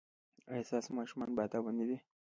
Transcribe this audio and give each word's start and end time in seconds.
ایا 0.51 0.67
ستاسو 0.69 0.89
ماشومان 0.99 1.29
باادبه 1.37 1.71
نه 1.77 1.85
دي؟ 1.89 1.97